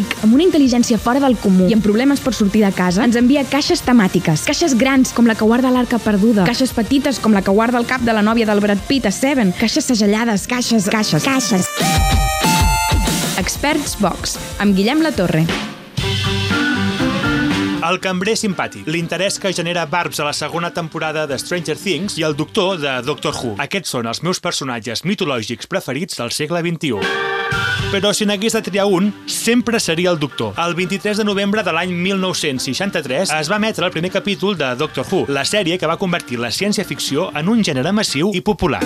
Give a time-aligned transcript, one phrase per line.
[0.00, 3.18] ric, amb una intel·ligència fora del comú i amb problemes per sortir de casa, ens
[3.18, 4.44] envia caixes temàtiques.
[4.48, 6.46] Caixes grans, com la que guarda l'arca perduda.
[6.48, 9.14] Caixes petites, com la que guarda el cap de la nòvia del Brad Pitt a
[9.14, 9.52] Seven.
[9.58, 11.24] Caixes segellades, caixes, caixes.
[11.24, 11.68] Caixes.
[13.40, 15.46] Experts Box, amb Guillem La Torre.
[17.90, 22.26] El cambrer simpàtic, l'interès que genera Barbs a la segona temporada de Stranger Things i
[22.28, 23.56] el doctor de Doctor Who.
[23.64, 27.29] Aquests són els meus personatges mitològics preferits del segle XXI.
[27.90, 30.54] Però si n'hagués de triar un, sempre seria el Doctor.
[30.62, 35.08] El 23 de novembre de l'any 1963 es va emetre el primer capítol de Doctor
[35.10, 38.84] Who, la sèrie que va convertir la ciència-ficció en un gènere massiu i popular.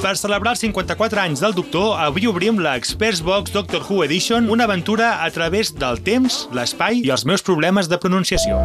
[0.00, 4.48] Per celebrar els 54 anys del Doctor, avui obrim la Experts Box Doctor Who Edition,
[4.48, 8.56] una aventura a través del temps, l'espai i els meus problemes de pronunciació.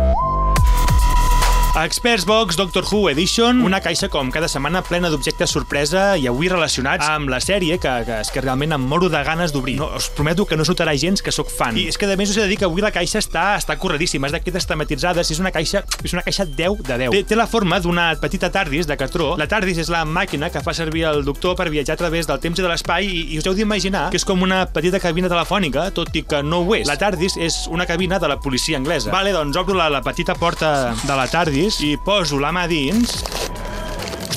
[1.76, 6.46] Experts Box Doctor Who Edition, una caixa com cada setmana plena d'objectes sorpresa i avui
[6.52, 9.80] relacionats amb la sèrie que, que és que realment em moro de ganes d'obrir.
[9.80, 11.74] No, us prometo que no notarà gens que sóc fan.
[11.82, 13.80] I és que a més us he de dir que avui la caixa està, està
[13.82, 17.16] corredíssima, és d'aquestes tematitzades, és una caixa és una caixa 10 de 10.
[17.16, 19.32] Té, té la forma d'una petita TARDIS de catró.
[19.42, 22.38] La TARDIS és la màquina que fa servir el doctor per viatjar a través del
[22.38, 25.34] temps i de l'espai i, i us heu d'imaginar que és com una petita cabina
[25.34, 26.86] telefònica, tot i que no ho és.
[26.86, 29.10] La TARDIS és una cabina de la policia anglesa.
[29.10, 33.22] Vale, doncs obro la, la petita porta de la TARDIS i poso la mà dins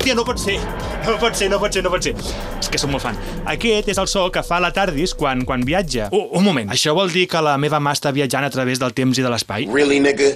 [0.06, 0.60] Hòstia, no pot ser!
[1.06, 2.12] No pot ser, no pot ser, no pot ser.
[2.60, 3.18] És que som molt fan.
[3.50, 6.06] Aquest és el so que fa la TARDIS quan, quan viatja.
[6.14, 8.94] Oh, un moment, això vol dir que la meva mà està viatjant a través del
[8.94, 9.66] temps i de l'espai?
[9.74, 10.30] Really, nigga?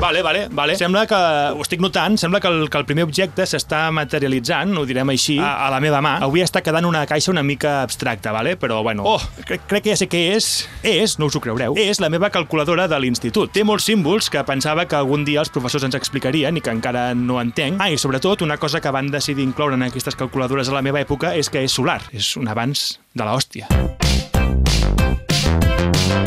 [0.00, 0.76] Vale, vale, vale.
[0.76, 1.16] Sembla que,
[1.56, 5.38] ho estic notant, sembla que el, que el primer objecte s'està materialitzant, ho direm així,
[5.40, 6.18] a, a la meva mà.
[6.26, 8.56] Avui està quedant una caixa una mica abstracta, vale?
[8.60, 10.50] però bueno, oh, crec, crec que ja sé què és.
[10.86, 13.50] És, no us ho creureu, és la meva calculadora de l'institut.
[13.56, 17.08] Té molts símbols que pensava que algun dia els professors ens explicarien i que encara
[17.16, 17.80] no entenc.
[17.80, 21.00] Ah, i sobretot, una cosa que van decidir incloure en aquestes calculadores a la meva
[21.00, 22.02] època és que és solar.
[22.12, 23.95] És un avanç de l'hòstia.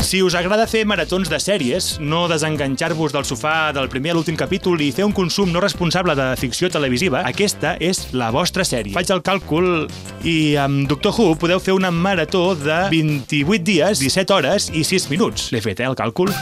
[0.00, 4.36] Si us agrada fer maratons de sèries, no desenganxar-vos del sofà del primer a l'últim
[4.38, 8.96] capítol i fer un consum no responsable de ficció televisiva, aquesta és la vostra sèrie.
[8.96, 9.86] Faig el càlcul
[10.26, 15.10] i amb Doctor Who podeu fer una marató de 28 dies, 17 hores i 6
[15.12, 15.50] minuts.
[15.54, 16.34] L'he fet, eh, el càlcul?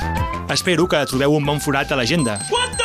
[0.49, 2.39] Espero que trobeu un bon forat a l'agenda.
[2.49, 2.78] What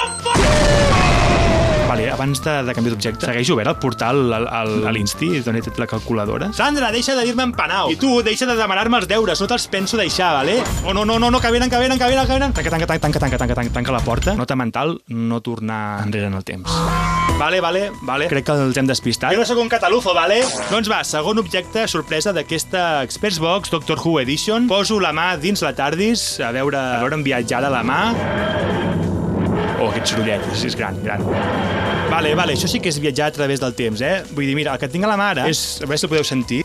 [2.14, 5.64] abans de, de canviar d'objecte, segueix obert el portal al, al, a l'Insti, d'on he
[5.66, 6.52] tret la calculadora?
[6.56, 7.92] Sandra, deixa de dir-me empanau!
[7.94, 10.60] I tu, deixa de demanar-me els deures, no te'ls penso deixar, vale?
[10.86, 12.54] Oh, no, no, no, no, que venen, que venen, que venen, que venen!
[12.54, 14.36] Tanca, tanca, tanca, tanca, tanca, tanca, tanca la porta.
[14.38, 16.72] Nota mental, no tornar enrere en el temps.
[17.40, 18.28] Vale, vale, vale.
[18.30, 19.34] Crec que els hem despistat.
[19.34, 20.42] Jo no sóc un catalufo, vale?
[20.70, 24.70] Doncs va, segon objecte sorpresa d'aquesta Experts Box Doctor Who Edition.
[24.70, 28.02] Poso la mà dins la TARDIS, a veure, a veure viatjada la mà.
[29.80, 31.83] Oh, aquest sorollet, és gran, gran.
[32.14, 34.20] Vale, vale, això sí que és viatjar a través del temps, eh?
[34.38, 35.82] Vull dir, mira, el que tinc a la mà ara és...
[35.82, 36.60] A veure si el podeu sentir.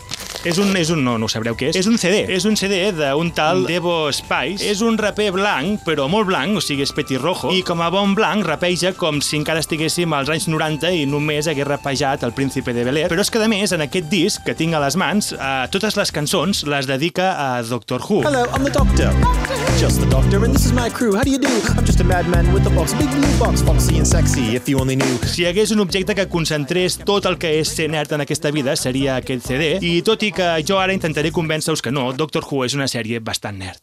[0.45, 1.79] És un, és un, no, no ho sabreu què és.
[1.81, 2.19] És un CD.
[2.31, 4.61] És un CD d'un tal Devo Spice.
[4.69, 7.49] És un raper blanc, però molt blanc, o sigui, és petirrojo.
[7.51, 11.49] I com a bon blanc, rapeja com si encara estiguéssim als anys 90 i només
[11.49, 13.09] hagués rapejat el príncipe de Bel-Air.
[13.09, 15.97] Però és que, a més, en aquest disc que tinc a les mans, eh, totes
[15.97, 18.21] les cançons les dedica a Doctor Who.
[18.21, 19.68] Hello, I'm the Doctor.
[19.79, 21.15] Just the Doctor, and this is my crew.
[21.15, 21.47] How do you do?
[21.47, 24.77] I'm just a madman with a box, big blue box, foxy and sexy, if you
[24.77, 25.17] only knew.
[25.23, 28.51] Si hi hagués un objecte que concentrés tot el que és ser nerd en aquesta
[28.51, 29.69] vida, seria aquest CD.
[29.79, 33.23] I tot i que jo ara intentaré convèncer-vos que no, Doctor Who és una sèrie
[33.23, 33.79] bastant nerd.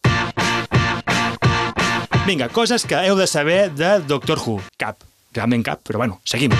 [2.26, 4.60] Vinga, coses que heu de saber de Doctor Who.
[4.76, 5.00] Cap.
[5.32, 6.52] Realment cap, però bueno, seguim.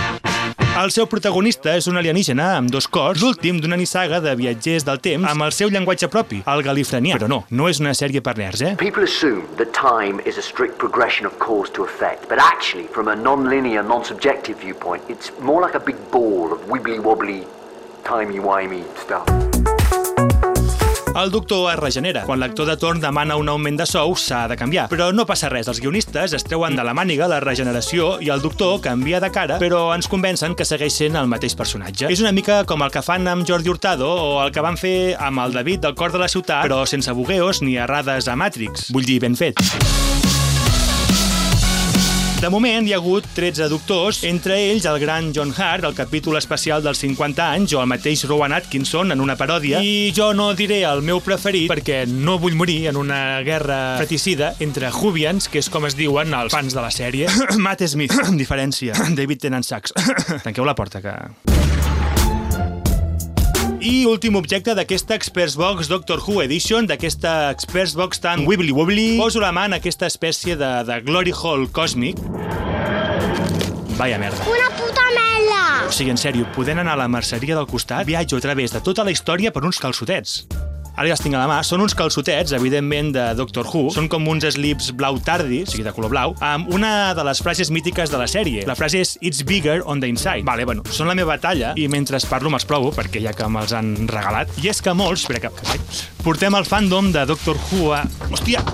[0.77, 5.01] El seu protagonista és un alienígena amb dos cors, l'últim d'una nissaga de viatgers del
[5.01, 7.17] temps amb el seu llenguatge propi, el galifranià.
[7.17, 8.75] Però no, no és una sèrie per nerds, eh?
[8.77, 13.09] People assume that time is a strict progression of cause to effect, but actually, from
[13.09, 17.47] a non-linear, non-subjective viewpoint, it's more like a big ball of wibbly-wobbly,
[18.05, 19.56] timey-wimey stuff.
[21.17, 22.27] El doctor es regenera.
[22.29, 24.85] Quan l'actor de torn demana un augment de sou, s'ha de canviar.
[24.93, 28.45] Però no passa res, els guionistes es treuen de la màniga la regeneració i el
[28.45, 32.11] doctor canvia de cara, però ens convencen que segueix sent el mateix personatge.
[32.13, 35.17] És una mica com el que fan amb Jordi Hurtado o el que van fer
[35.17, 38.91] amb el David del cor de la ciutat, però sense bugueos ni errades a Matrix.
[38.93, 39.65] Vull dir, ben fet.
[42.37, 46.37] De moment hi ha hagut 13 doctors, entre ells el gran John Hart, el capítol
[46.37, 50.51] especial dels 50 anys, o el mateix Rowan Atkinson en una paròdia, i jo no
[50.59, 55.65] diré el meu preferit perquè no vull morir en una guerra fratricida entre Jubians, que
[55.65, 57.33] és com es diuen els fans de la sèrie.
[57.67, 58.13] Matt Smith,
[58.43, 59.01] diferència.
[59.17, 59.97] David Tennant Sachs.
[60.45, 61.17] Tanqueu la porta, que...
[63.87, 69.05] I últim objecte d'aquesta Experts Box Doctor Who Edition, d'aquesta Experts Box tan wibbly wobbly,
[69.21, 72.19] poso la mà en aquesta espècie de, de Glory Hall còsmic.
[73.95, 74.43] Vaya merda.
[74.51, 75.63] Una puta merda!
[75.87, 78.83] O sigui, en sèrio, podent anar a la merceria del costat, viatjo a través de
[78.83, 80.41] tota la història per uns calçotets.
[80.97, 83.91] Ara ja els tinc a la mà, són uns calçotets, evidentment, de Doctor Who.
[83.95, 87.43] Són com uns slips blau tardi, o sigui, de color blau, amb una de les
[87.45, 88.65] frases mítiques de la sèrie.
[88.69, 90.45] La frase és It's bigger on the inside.
[90.49, 93.77] Vale, bueno, són la meva talla i mentre parlo me'ls provo, perquè ja que me'ls
[93.77, 94.53] han regalat.
[94.65, 98.05] I és que molts, espera que, vaig, portem el fandom de Doctor Who a...
[98.31, 98.65] Hòstia!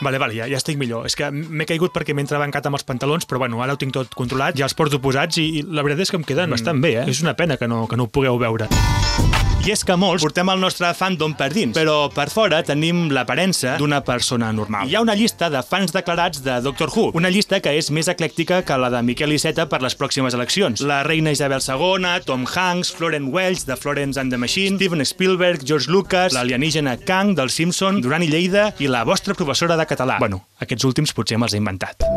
[0.00, 1.06] Vale, vale, ja, ja estic millor.
[1.08, 3.94] És que m'he caigut perquè m'he entrebancat amb els pantalons, però bueno, ara ho tinc
[3.96, 6.58] tot controlat, ja els porto posats i, i la veritat és que em queden mm.
[6.58, 7.08] bastant bé, eh?
[7.10, 8.70] És una pena que no, que no ho pugueu veure.
[9.60, 13.74] I és que molts portem el nostre fandom per dins, però per fora tenim l'aparença
[13.76, 14.88] d'una persona normal.
[14.88, 18.08] Hi ha una llista de fans declarats de Doctor Who, una llista que és més
[18.08, 20.80] eclèctica que la de Miquel Iceta per les pròximes eleccions.
[20.80, 25.60] La reina Isabel II, Tom Hanks, Florence Welch, de Florence and the Machine, Steven Spielberg,
[25.68, 30.16] George Lucas, l'alienígena Kang, del Simpson, Duran i Lleida i la vostra professora de català.
[30.24, 32.08] Bueno, aquests últims potser me'ls he inventat.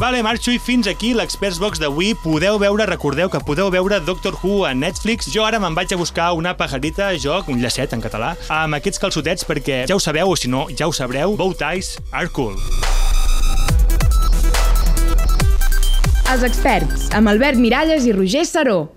[0.00, 2.14] Vale, marxo i fins aquí l'Experts Box d'avui.
[2.22, 5.28] Podeu veure, recordeu que podeu veure Doctor Who a Netflix.
[5.28, 9.02] Jo ara me'n vaig a buscar una pajarita, joc, un llacet en català, amb aquests
[9.02, 12.56] calçotets perquè ja ho sabeu, o si no, ja ho sabreu, bow ties are cool.
[16.32, 18.94] Els experts, amb Albert Miralles i Roger Saró.